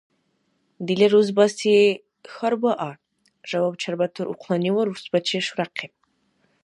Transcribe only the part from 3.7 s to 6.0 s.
чарбатур ухънани ва рурсбачи шуряхъиб.